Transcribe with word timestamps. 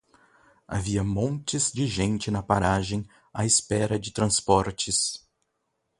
Havia 0.67 1.03
montes 1.03 1.71
de 1.71 1.85
gente 1.85 2.31
na 2.31 2.41
paragem 2.41 3.07
à 3.31 3.45
espera 3.45 3.99
de 3.99 4.09
transportes. 4.11 5.29